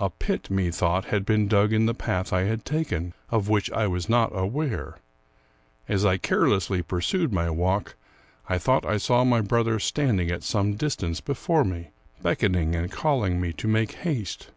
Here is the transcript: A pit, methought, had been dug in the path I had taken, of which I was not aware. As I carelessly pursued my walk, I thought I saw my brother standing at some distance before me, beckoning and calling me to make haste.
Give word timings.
A 0.00 0.10
pit, 0.10 0.50
methought, 0.50 1.04
had 1.04 1.24
been 1.24 1.46
dug 1.46 1.72
in 1.72 1.86
the 1.86 1.94
path 1.94 2.32
I 2.32 2.42
had 2.42 2.64
taken, 2.64 3.14
of 3.30 3.48
which 3.48 3.70
I 3.70 3.86
was 3.86 4.08
not 4.08 4.34
aware. 4.36 4.96
As 5.88 6.04
I 6.04 6.16
carelessly 6.18 6.82
pursued 6.82 7.32
my 7.32 7.48
walk, 7.48 7.94
I 8.48 8.58
thought 8.58 8.84
I 8.84 8.96
saw 8.96 9.22
my 9.22 9.40
brother 9.40 9.78
standing 9.78 10.32
at 10.32 10.42
some 10.42 10.74
distance 10.74 11.20
before 11.20 11.62
me, 11.62 11.90
beckoning 12.20 12.74
and 12.74 12.90
calling 12.90 13.40
me 13.40 13.52
to 13.52 13.68
make 13.68 13.92
haste. 13.92 14.50